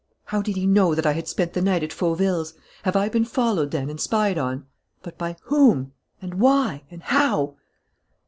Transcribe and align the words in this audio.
How 0.25 0.41
did 0.41 0.55
he 0.55 0.65
know 0.65 0.95
that 0.95 1.05
I 1.05 1.11
had 1.11 1.27
spent 1.27 1.53
the 1.53 1.61
night 1.61 1.83
at 1.83 1.93
Fauville's? 1.93 2.55
Have 2.81 2.95
I 2.95 3.07
been 3.07 3.23
followed 3.23 3.69
then 3.69 3.87
and 3.87 4.01
spied 4.01 4.35
on? 4.35 4.65
But 5.03 5.15
by 5.15 5.35
whom? 5.43 5.91
And 6.23 6.39
why? 6.39 6.85
And 6.89 7.03
how?" 7.03 7.57